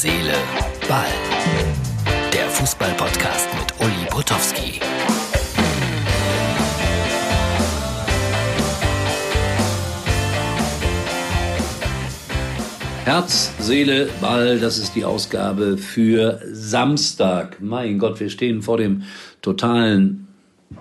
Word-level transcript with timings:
Seele, 0.00 0.34
Ball. 0.88 1.08
Der 2.32 2.48
Fußball-Podcast 2.50 3.48
mit 3.58 3.84
Uli 3.84 4.06
Potowski. 4.08 4.78
Herz, 13.04 13.52
Seele, 13.58 14.08
Ball, 14.20 14.60
das 14.60 14.78
ist 14.78 14.94
die 14.94 15.04
Ausgabe 15.04 15.76
für 15.76 16.40
Samstag. 16.52 17.60
Mein 17.60 17.98
Gott, 17.98 18.20
wir 18.20 18.30
stehen 18.30 18.62
vor 18.62 18.76
dem 18.76 19.02
totalen 19.42 20.28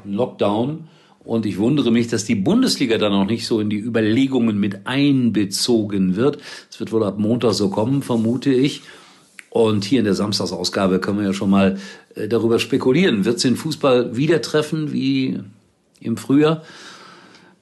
Lockdown. 0.05 0.89
Und 1.23 1.47
ich 1.47 1.57
wundere 1.57 1.91
mich, 1.91 2.07
dass 2.07 2.23
die 2.23 2.35
Bundesliga 2.35 2.99
da 2.99 3.09
noch 3.09 3.25
nicht 3.25 3.47
so 3.47 3.59
in 3.59 3.71
die 3.71 3.79
Überlegungen 3.79 4.59
mit 4.59 4.85
einbezogen 4.85 6.15
wird. 6.15 6.37
Es 6.69 6.79
wird 6.79 6.91
wohl 6.91 7.03
ab 7.03 7.17
Montag 7.17 7.53
so 7.53 7.71
kommen, 7.71 8.03
vermute 8.03 8.53
ich. 8.53 8.83
Und 9.49 9.85
hier 9.85 9.99
in 9.99 10.05
der 10.05 10.13
Samstagsausgabe 10.13 10.99
können 10.99 11.19
wir 11.19 11.25
ja 11.25 11.33
schon 11.33 11.49
mal 11.49 11.77
äh, 12.15 12.27
darüber 12.27 12.59
spekulieren. 12.59 13.25
Wird 13.25 13.37
es 13.37 13.41
den 13.43 13.55
Fußball 13.55 14.15
wieder 14.15 14.41
treffen 14.41 14.91
wie 14.91 15.39
im 15.99 16.17
Frühjahr 16.17 16.63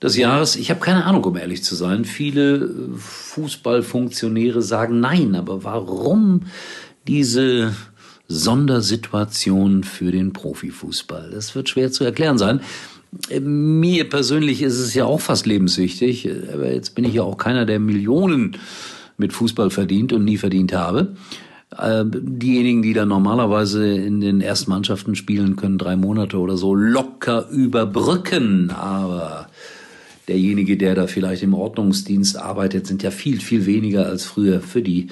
des 0.01 0.17
Jahres? 0.17 0.55
Ich 0.55 0.69
habe 0.71 0.79
keine 0.79 1.05
Ahnung, 1.05 1.23
um 1.23 1.37
ehrlich 1.37 1.63
zu 1.63 1.75
sein. 1.75 2.05
Viele 2.05 2.55
äh, 2.55 2.69
Fußballfunktionäre 2.97 4.61
sagen 4.61 4.99
nein. 4.99 5.35
Aber 5.35 5.63
warum 5.63 6.41
diese 7.07 7.73
Sondersituation 8.27 9.83
für 9.83 10.11
den 10.11 10.33
Profifußball? 10.33 11.29
Das 11.31 11.55
wird 11.55 11.69
schwer 11.69 11.91
zu 11.91 12.03
erklären 12.03 12.37
sein. 12.37 12.61
Mir 13.39 14.09
persönlich 14.09 14.61
ist 14.61 14.79
es 14.79 14.93
ja 14.93 15.05
auch 15.05 15.21
fast 15.21 15.45
lebenswichtig, 15.45 16.29
aber 16.51 16.73
jetzt 16.73 16.95
bin 16.95 17.05
ich 17.05 17.13
ja 17.13 17.23
auch 17.23 17.37
keiner, 17.37 17.65
der 17.65 17.79
Millionen 17.79 18.57
mit 19.17 19.31
Fußball 19.31 19.69
verdient 19.69 20.11
und 20.11 20.25
nie 20.25 20.35
verdient 20.35 20.73
habe. 20.73 21.15
Ähm, 21.81 22.11
diejenigen, 22.13 22.81
die 22.81 22.93
dann 22.93 23.09
normalerweise 23.09 23.87
in 23.87 24.21
den 24.21 24.41
ersten 24.41 24.69
Mannschaften 24.71 25.15
spielen, 25.15 25.55
können 25.55 25.77
drei 25.77 25.95
Monate 25.95 26.37
oder 26.37 26.57
so 26.57 26.73
locker 26.73 27.49
überbrücken. 27.49 28.71
Aber 28.71 29.47
derjenige, 30.27 30.77
der 30.77 30.95
da 30.95 31.07
vielleicht 31.07 31.43
im 31.43 31.53
Ordnungsdienst 31.53 32.37
arbeitet, 32.37 32.87
sind 32.87 33.03
ja 33.03 33.11
viel, 33.11 33.39
viel 33.39 33.65
weniger 33.65 34.05
als 34.05 34.25
früher. 34.25 34.61
Für 34.61 34.81
die 34.81 35.07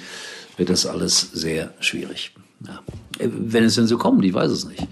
wird 0.58 0.70
das 0.70 0.86
alles 0.86 1.32
sehr 1.34 1.74
schwierig. 1.80 2.34
Ja. 2.66 2.80
Wenn 3.20 3.66
es 3.66 3.76
denn 3.76 3.88
so 3.88 3.98
kommt, 3.98 4.24
ich 4.24 4.34
weiß 4.34 4.52
es 4.52 4.66
nicht. 4.68 4.88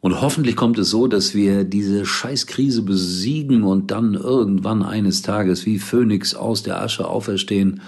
Und 0.00 0.22
hoffentlich 0.22 0.56
kommt 0.56 0.78
es 0.78 0.88
so, 0.88 1.08
dass 1.08 1.34
wir 1.34 1.64
diese 1.64 2.06
Scheißkrise 2.06 2.82
besiegen 2.82 3.64
und 3.64 3.90
dann 3.90 4.14
irgendwann 4.14 4.82
eines 4.82 5.20
Tages 5.20 5.66
wie 5.66 5.78
Phönix 5.78 6.34
aus 6.34 6.62
der 6.62 6.80
Asche 6.80 7.06
auferstehen, 7.06 7.82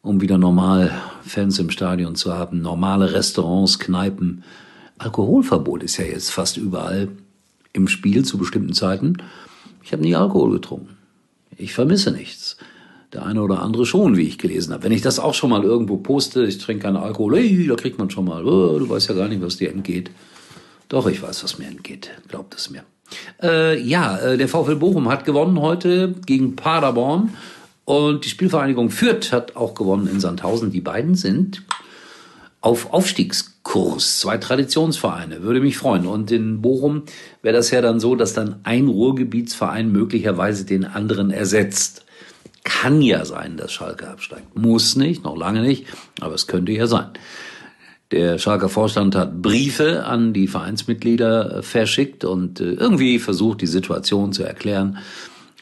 um 0.00 0.20
wieder 0.20 0.36
normal 0.36 0.90
Fans 1.24 1.58
im 1.58 1.70
Stadion 1.70 2.14
zu 2.14 2.32
haben, 2.32 2.60
normale 2.60 3.12
Restaurants, 3.12 3.78
Kneipen. 3.78 4.44
Alkoholverbot 4.98 5.82
ist 5.82 5.96
ja 5.96 6.04
jetzt 6.04 6.30
fast 6.30 6.56
überall 6.56 7.08
im 7.72 7.88
Spiel 7.88 8.24
zu 8.24 8.38
bestimmten 8.38 8.72
Zeiten. 8.72 9.16
Ich 9.82 9.92
habe 9.92 10.02
nie 10.02 10.14
Alkohol 10.14 10.52
getrunken. 10.52 10.96
Ich 11.56 11.74
vermisse 11.74 12.12
nichts. 12.12 12.56
Der 13.12 13.26
eine 13.26 13.42
oder 13.42 13.62
andere 13.62 13.84
schon, 13.84 14.16
wie 14.16 14.26
ich 14.26 14.38
gelesen 14.38 14.72
habe. 14.72 14.84
Wenn 14.84 14.92
ich 14.92 15.02
das 15.02 15.18
auch 15.18 15.34
schon 15.34 15.50
mal 15.50 15.64
irgendwo 15.64 15.98
poste, 15.98 16.44
ich 16.44 16.58
trinke 16.58 16.84
keinen 16.84 16.96
Alkohol, 16.96 17.36
hey, 17.36 17.66
da 17.66 17.74
kriegt 17.74 17.98
man 17.98 18.08
schon 18.10 18.24
mal, 18.24 18.44
oh, 18.44 18.78
du 18.78 18.88
weißt 18.88 19.08
ja 19.10 19.14
gar 19.14 19.28
nicht, 19.28 19.42
was 19.42 19.58
dir 19.58 19.70
entgeht. 19.70 20.10
Doch, 20.88 21.06
ich 21.06 21.22
weiß, 21.22 21.44
was 21.44 21.58
mir 21.58 21.66
entgeht. 21.66 22.10
Glaubt 22.28 22.54
es 22.54 22.70
mir. 22.70 22.84
Äh, 23.42 23.80
ja, 23.82 24.18
äh, 24.18 24.38
der 24.38 24.48
VfL 24.48 24.76
Bochum 24.76 25.08
hat 25.08 25.24
gewonnen 25.24 25.60
heute 25.60 26.14
gegen 26.24 26.56
Paderborn. 26.56 27.34
Und 27.84 28.24
die 28.24 28.28
Spielvereinigung 28.28 28.90
Fürth 28.90 29.32
hat 29.32 29.56
auch 29.56 29.74
gewonnen 29.74 30.06
in 30.06 30.20
Sandhausen. 30.20 30.70
Die 30.70 30.80
beiden 30.80 31.14
sind 31.14 31.62
auf 32.60 32.92
Aufstiegskurs. 32.92 34.20
Zwei 34.20 34.38
Traditionsvereine. 34.38 35.42
Würde 35.42 35.60
mich 35.60 35.76
freuen. 35.76 36.06
Und 36.06 36.30
in 36.30 36.62
Bochum 36.62 37.02
wäre 37.42 37.56
das 37.56 37.70
ja 37.70 37.80
dann 37.80 38.00
so, 38.00 38.14
dass 38.14 38.34
dann 38.34 38.60
ein 38.62 38.86
Ruhrgebietsverein 38.86 39.90
möglicherweise 39.90 40.64
den 40.64 40.84
anderen 40.84 41.30
ersetzt. 41.30 42.04
Kann 42.64 43.02
ja 43.02 43.24
sein, 43.24 43.56
dass 43.56 43.72
Schalke 43.72 44.08
absteigt. 44.08 44.56
Muss 44.56 44.94
nicht, 44.94 45.24
noch 45.24 45.36
lange 45.36 45.62
nicht, 45.62 45.86
aber 46.20 46.34
es 46.34 46.46
könnte 46.46 46.70
ja 46.70 46.86
sein. 46.86 47.08
Der 48.12 48.38
Schalker 48.38 48.68
Vorstand 48.68 49.16
hat 49.16 49.42
Briefe 49.42 50.04
an 50.04 50.32
die 50.32 50.46
Vereinsmitglieder 50.46 51.62
verschickt 51.62 52.24
und 52.24 52.60
äh, 52.60 52.74
irgendwie 52.74 53.18
versucht, 53.18 53.62
die 53.62 53.66
Situation 53.66 54.32
zu 54.32 54.44
erklären. 54.44 54.98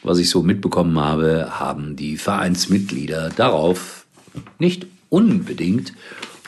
Was 0.03 0.17
ich 0.17 0.29
so 0.29 0.41
mitbekommen 0.41 0.99
habe, 0.99 1.59
haben 1.59 1.95
die 1.95 2.17
Vereinsmitglieder 2.17 3.29
darauf 3.29 4.05
nicht 4.57 4.87
unbedingt 5.09 5.93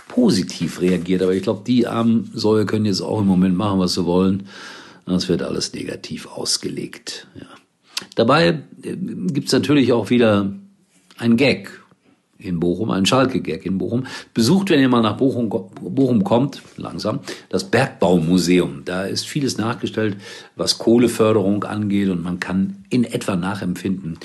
positiv 0.07 0.81
reagiert. 0.81 1.21
Aber 1.21 1.33
ich 1.33 1.43
glaube, 1.43 1.63
die 1.65 1.85
armen 1.87 2.31
Säue 2.33 2.65
können 2.65 2.85
jetzt 2.85 3.01
auch 3.01 3.21
im 3.21 3.27
Moment 3.27 3.55
machen, 3.55 3.79
was 3.79 3.93
sie 3.93 4.05
wollen. 4.05 4.47
Das 5.05 5.27
wird 5.27 5.43
alles 5.43 5.73
negativ 5.73 6.27
ausgelegt. 6.27 7.27
Ja. 7.35 7.47
Dabei 8.15 8.63
äh, 8.83 8.95
gibt's 8.95 9.51
natürlich 9.51 9.91
auch 9.91 10.09
wieder 10.09 10.53
ein 11.17 11.37
Gag 11.37 11.82
in 12.37 12.59
Bochum, 12.59 12.91
ein 12.91 13.05
Schalke-Gag 13.05 13.65
in 13.65 13.77
Bochum. 13.77 14.05
Besucht, 14.33 14.69
wenn 14.69 14.79
ihr 14.79 14.89
mal 14.89 15.01
nach 15.01 15.17
Bochum, 15.17 15.49
Bochum 15.49 16.23
kommt, 16.23 16.61
langsam, 16.77 17.19
das 17.49 17.63
Bergbaumuseum. 17.65 18.83
Da 18.85 19.03
ist 19.03 19.27
vieles 19.27 19.57
nachgestellt, 19.57 20.17
was 20.55 20.77
Kohleförderung 20.77 21.63
angeht 21.63 22.09
und 22.09 22.23
man 22.23 22.39
kann 22.39 22.83
in 22.89 23.03
etwa 23.03 23.35
nachempfinden, 23.35 24.17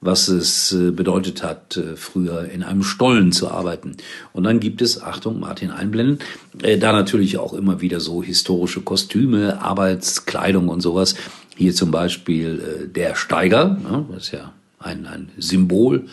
was 0.00 0.26
es 0.26 0.72
äh, 0.72 0.90
bedeutet 0.90 1.42
hat, 1.44 1.76
äh, 1.76 1.96
früher 1.96 2.50
in 2.50 2.64
einem 2.64 2.82
Stollen 2.82 3.30
zu 3.30 3.50
arbeiten. 3.50 3.96
Und 4.32 4.44
dann 4.44 4.58
gibt 4.58 4.82
es, 4.82 5.00
Achtung, 5.00 5.38
Martin 5.38 5.70
einblenden, 5.70 6.18
äh, 6.62 6.76
da 6.76 6.92
natürlich 6.92 7.38
auch 7.38 7.54
immer 7.54 7.80
wieder 7.80 8.00
so 8.00 8.22
historische 8.22 8.80
Kostüme, 8.80 9.62
Arbeitskleidung 9.62 10.68
und 10.68 10.80
sowas. 10.80 11.14
Hier 11.54 11.74
zum 11.74 11.90
Beispiel 11.90 12.90
der 12.94 13.14
Steiger, 13.14 13.78
das 14.10 14.24
ist 14.24 14.32
ja 14.32 14.52
ein, 14.78 15.06
ein 15.06 15.28
Symbol 15.36 16.06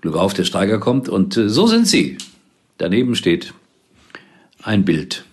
Glück 0.00 0.16
auf, 0.16 0.34
der 0.34 0.44
Steiger 0.44 0.78
kommt. 0.78 1.08
Und 1.08 1.36
äh, 1.36 1.48
so 1.48 1.66
sind 1.66 1.86
sie. 1.86 2.18
Daneben 2.78 3.14
steht 3.14 3.54
ein 4.62 4.84
Bild 4.84 5.24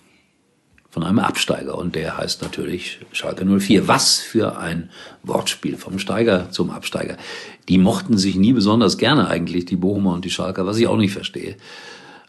von 0.90 1.04
einem 1.04 1.20
Absteiger 1.20 1.78
und 1.78 1.94
der 1.94 2.18
heißt 2.18 2.42
natürlich 2.42 3.00
Schalke 3.12 3.46
04. 3.46 3.88
Was 3.88 4.20
für 4.20 4.58
ein 4.58 4.90
Wortspiel 5.24 5.76
vom 5.76 6.00
Steiger 6.00 6.52
zum 6.52 6.70
Absteiger. 6.70 7.18
Die 7.68 7.78
mochten 7.78 8.18
sich 8.18 8.38
nie 8.38 8.54
besonders 8.54 8.98
gerne 8.98 9.28
eigentlich, 9.28 9.66
die 9.66 9.76
Bochumer 9.76 10.14
und 10.14 10.24
die 10.24 10.30
Schalker, 10.30 10.66
was 10.66 10.78
ich 10.78 10.88
auch 10.88 10.96
nicht 10.96 11.12
verstehe. 11.12 11.58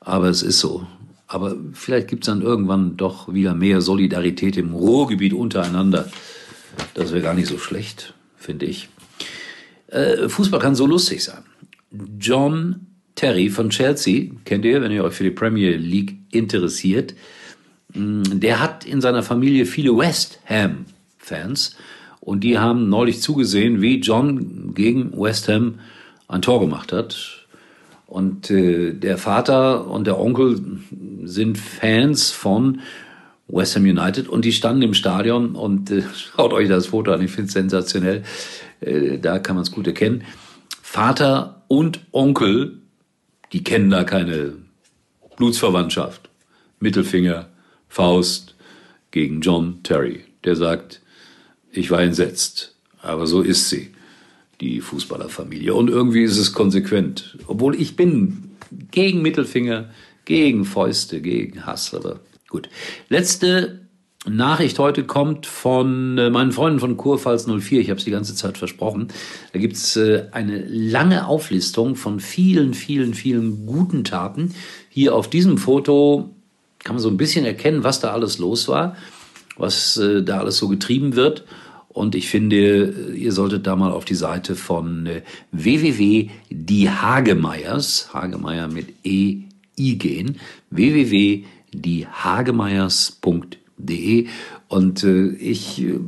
Aber 0.01 0.29
es 0.29 0.43
ist 0.43 0.59
so. 0.59 0.85
Aber 1.29 1.55
vielleicht 1.75 2.09
gibt's 2.09 2.27
dann 2.27 2.43
irgendwann 2.43 2.97
doch 2.97 3.33
wieder 3.33 3.55
mehr 3.55 3.81
Solidarität 3.81 4.57
im 4.57 4.75
Ruhrgebiet 4.75 5.33
untereinander. 5.33 6.11
Das 6.95 7.13
wäre 7.13 7.23
gar 7.23 7.35
nicht 7.35 7.49
so 7.49 7.59
schlecht, 7.59 8.15
finde 8.37 8.67
ich. 8.67 8.89
Äh, 9.89 10.29
Fußball 10.29 10.61
kann 10.61 10.75
so 10.75 10.87
lustig 10.87 11.23
sein. 11.23 11.45
John 12.19 12.87
Terry 13.15 13.49
von 13.49 13.71
Chelsea, 13.71 14.31
kennt 14.45 14.65
ihr, 14.65 14.83
wenn 14.83 14.93
ihr 14.93 15.05
euch 15.05 15.15
für 15.15 15.25
die 15.25 15.31
Premier 15.31 15.77
League 15.77 16.17
interessiert, 16.31 17.15
mm, 17.95 18.23
der 18.41 18.61
hat 18.61 18.85
in 18.85 19.01
seiner 19.01 19.23
Familie 19.23 19.67
viele 19.67 19.97
West 19.97 20.41
Ham-Fans 20.49 21.77
und 22.21 22.41
die 22.41 22.59
haben 22.59 22.89
neulich 22.89 23.21
zugesehen, 23.23 23.81
wie 23.81 24.01
John 24.01 24.75
gegen 24.75 25.13
West 25.19 25.49
Ham 25.49 25.81
ein 26.29 26.43
Tor 26.43 26.61
gemacht 26.61 26.93
hat. 26.93 27.47
Und 28.07 28.51
äh, 28.51 28.93
der 28.93 29.19
Vater 29.19 29.87
und 29.89 30.07
der 30.07 30.21
Onkel 30.21 30.61
sind 31.25 31.59
Fans 31.59 32.31
von 32.31 32.81
West 33.49 33.77
Ham 33.77 33.85
United 33.85 34.29
und 34.29 34.45
die 34.45 34.53
standen 34.53 34.83
im 34.83 34.95
Stadion 34.95 35.55
und 35.55 35.91
äh, 35.91 36.03
schaut 36.37 36.53
euch 36.53 36.69
das 36.69 36.89
Foto 36.89 37.13
an, 37.13 37.23
ich 37.23 37.31
finde 37.31 37.47
es 37.47 37.53
sensationell. 37.53 38.25
Äh, 38.81 39.19
da 39.19 39.39
kann 39.39 39.57
man 39.57 39.63
es 39.63 39.71
gut 39.71 39.87
erkennen. 39.87 40.25
Vater 40.83 41.56
und 41.69 42.01
Onkel, 42.13 42.81
die 43.53 43.65
kennen 43.65 43.91
da 43.91 44.05
keine 44.05 44.55
Blutsverwandtschaft. 45.37 46.29
Mittelfinger, 46.81 47.49
Faust 47.89 48.55
gegen 49.11 49.41
John 49.41 49.83
Terry. 49.83 50.25
Der 50.45 50.57
sagt, 50.57 51.01
ich 51.73 51.91
war 51.91 52.03
entsetzt, 52.03 52.75
aber 53.03 53.27
so 53.27 53.43
ist 53.43 53.69
sie, 53.69 53.93
die 54.61 54.81
Fußballerfamilie. 54.81 55.75
Und 55.75 55.91
irgendwie 55.91 56.23
ist 56.23 56.39
es 56.39 56.53
konsequent. 56.53 57.39
Obwohl 57.47 57.75
ich 57.81 57.97
bin 57.97 58.51
gegen 58.91 59.23
Mittelfinger, 59.23 59.91
gegen 60.25 60.65
Fäuste, 60.65 61.21
gegen 61.21 61.67
Hass, 61.67 61.95
aber 61.95 62.21
gut. 62.49 62.69
Letzte 63.09 63.86
Nachricht 64.29 64.79
heute 64.79 65.05
kommt 65.05 65.47
von 65.47 66.19
äh, 66.19 66.29
meinen 66.31 66.53
Freunden 66.53 66.81
von 66.81 66.97
Kurpfalz 66.97 67.47
04. 67.47 67.81
Ich 67.81 67.91
habe 67.91 67.99
es 67.99 68.05
die 68.05 68.11
ganze 68.11 68.35
Zeit 68.35 68.59
versprochen. 68.59 69.09
Da 69.53 69.61
gibt's 69.61 69.95
äh, 69.97 70.25
eine 70.33 70.65
lange 70.67 71.29
Auflistung 71.29 71.95
von 71.97 72.19
vielen, 72.19 72.75
vielen, 72.75 73.15
vielen 73.15 73.67
guten 73.67 74.03
Taten. 74.05 74.55
Hier 74.89 75.15
auf 75.15 75.31
diesem 75.31 75.59
Foto 75.59 76.31
kann 76.83 76.97
man 76.97 77.03
so 77.03 77.09
ein 77.09 77.17
bisschen 77.17 77.45
erkennen, 77.45 77.85
was 77.85 78.01
da 78.01 78.11
alles 78.13 78.39
los 78.39 78.67
war, 78.69 78.97
was 79.57 79.97
äh, 79.97 80.25
da 80.25 80.39
alles 80.39 80.57
so 80.57 80.67
getrieben 80.69 81.15
wird. 81.15 81.45
Und 81.89 82.15
ich 82.15 82.29
finde, 82.29 83.13
ihr 83.15 83.33
solltet 83.33 83.67
da 83.67 83.77
mal 83.77 83.93
auf 83.93 84.05
die 84.05 84.15
Seite 84.15 84.55
von 84.55 85.09
www.diehagemeyers, 85.53 88.13
Hagemeyer 88.13 88.69
mit 88.69 88.89
E 89.03 89.45
gehen. 89.77 90.39
www.diehagemeyers.de 90.71 93.66
und 94.69 95.05
äh, 95.05 95.29
ich 95.29 95.83
äh, 95.83 95.99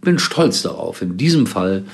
bin 0.00 0.18
stolz 0.18 0.62
darauf, 0.62 1.02
in 1.02 1.16
diesem 1.16 1.46
Fall 1.46 1.84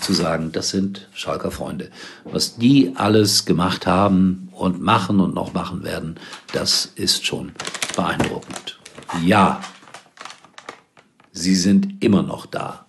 zu 0.00 0.12
sagen, 0.12 0.50
das 0.52 0.70
sind 0.70 1.08
Schalker 1.14 1.50
Freunde. 1.50 1.90
Was 2.24 2.56
die 2.56 2.92
alles 2.96 3.44
gemacht 3.44 3.86
haben 3.86 4.48
und 4.52 4.82
machen 4.82 5.20
und 5.20 5.34
noch 5.34 5.54
machen 5.54 5.84
werden, 5.84 6.16
das 6.52 6.86
ist 6.96 7.24
schon 7.24 7.52
beeindruckend. 7.96 8.78
Ja, 9.24 9.62
sie 11.32 11.54
sind 11.54 12.02
immer 12.02 12.22
noch 12.22 12.46
da 12.46 12.86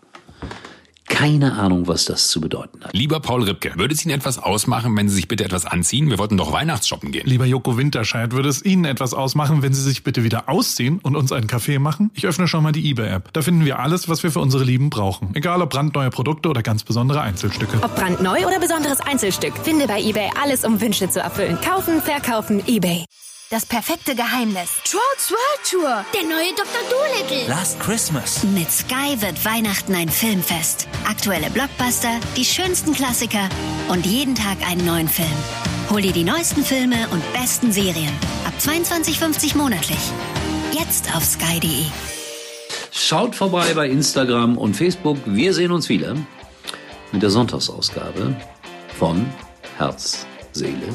keine 1.23 1.53
Ahnung, 1.53 1.87
was 1.87 2.03
das 2.03 2.27
zu 2.27 2.41
bedeuten 2.41 2.83
hat. 2.83 2.91
Lieber 2.91 3.21
Paul 3.21 3.43
Ripke, 3.43 3.71
würde 3.77 3.93
es 3.93 4.03
Ihnen 4.03 4.13
etwas 4.13 4.39
ausmachen, 4.39 4.97
wenn 4.97 5.07
Sie 5.07 5.15
sich 5.15 5.29
bitte 5.29 5.45
etwas 5.45 5.65
anziehen? 5.65 6.09
Wir 6.09 6.17
wollten 6.17 6.35
doch 6.35 6.51
Weihnachtsshoppen 6.51 7.13
gehen. 7.13 7.25
Lieber 7.25 7.45
Joko 7.45 7.77
Winterscheid, 7.77 8.33
würde 8.33 8.49
es 8.49 8.61
Ihnen 8.65 8.83
etwas 8.83 9.13
ausmachen, 9.13 9.61
wenn 9.61 9.73
Sie 9.73 9.81
sich 9.81 10.03
bitte 10.03 10.25
wieder 10.25 10.49
ausziehen 10.49 10.99
und 10.99 11.15
uns 11.15 11.31
einen 11.31 11.47
Kaffee 11.47 11.79
machen? 11.79 12.11
Ich 12.13 12.27
öffne 12.27 12.49
schon 12.49 12.61
mal 12.61 12.73
die 12.73 12.89
eBay-App. 12.89 13.31
Da 13.31 13.41
finden 13.41 13.63
wir 13.63 13.79
alles, 13.79 14.09
was 14.09 14.21
wir 14.23 14.31
für 14.31 14.41
unsere 14.41 14.65
Lieben 14.65 14.89
brauchen. 14.89 15.29
Egal 15.33 15.61
ob 15.61 15.69
brandneue 15.69 16.09
Produkte 16.09 16.49
oder 16.49 16.61
ganz 16.61 16.83
besondere 16.83 17.21
Einzelstücke. 17.21 17.77
Ob 17.81 17.95
brandneu 17.95 18.45
oder 18.45 18.59
besonderes 18.59 18.99
Einzelstück, 18.99 19.53
finde 19.63 19.87
bei 19.87 20.01
eBay 20.01 20.29
alles, 20.43 20.65
um 20.65 20.81
Wünsche 20.81 21.09
zu 21.09 21.21
erfüllen. 21.21 21.57
Kaufen, 21.61 22.01
verkaufen, 22.01 22.61
eBay. 22.67 23.05
Das 23.53 23.67
perfekte 23.67 24.15
Geheimnis. 24.15 24.71
Trolls 24.83 25.29
World 25.29 25.69
Tour. 25.69 26.05
Der 26.11 26.23
neue 26.23 26.55
Dr. 26.55 26.81
Dolittle. 26.89 27.47
Last 27.47 27.79
Christmas. 27.79 28.44
Mit 28.45 28.71
Sky 28.71 29.21
wird 29.21 29.45
Weihnachten 29.45 29.94
ein 29.94 30.09
Filmfest. 30.09 30.88
Aktuelle 31.07 31.51
Blockbuster, 31.51 32.19
die 32.35 32.45
schönsten 32.45 32.95
Klassiker 32.95 33.47
und 33.89 34.07
jeden 34.07 34.33
Tag 34.33 34.57
einen 34.67 34.83
neuen 34.83 35.07
Film. 35.07 35.29
Hol 35.91 36.01
dir 36.01 36.13
die 36.13 36.23
neuesten 36.23 36.63
Filme 36.63 37.07
und 37.11 37.21
besten 37.33 37.71
Serien. 37.71 38.11
Ab 38.47 38.53
22,50 38.59 39.56
monatlich. 39.56 40.01
Jetzt 40.71 41.15
auf 41.15 41.23
sky.de. 41.23 41.85
Schaut 42.91 43.35
vorbei 43.35 43.71
bei 43.75 43.88
Instagram 43.88 44.57
und 44.57 44.75
Facebook. 44.75 45.19
Wir 45.27 45.53
sehen 45.53 45.71
uns 45.71 45.89
wieder 45.89 46.15
mit 47.11 47.21
der 47.21 47.29
Sonntagsausgabe 47.29 48.35
von 48.97 49.31
Herz, 49.77 50.25
Seele. 50.53 50.91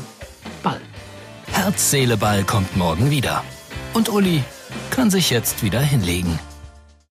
Herz, 1.69 1.91
Seele, 1.91 2.17
Ball 2.17 2.44
kommt 2.44 2.79
morgen 2.79 3.11
wieder. 3.11 3.44
Und 3.93 4.09
Uli 4.09 4.43
kann 4.88 5.11
sich 5.11 5.29
jetzt 5.29 5.62
wieder 5.62 5.81
hinlegen. 5.81 6.38